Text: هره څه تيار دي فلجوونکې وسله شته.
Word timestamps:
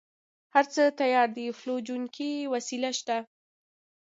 هره 0.53 0.67
څه 0.73 0.83
تيار 0.99 1.27
دي 1.37 1.45
فلجوونکې 1.59 2.31
وسله 2.53 2.89
شته. 2.99 3.17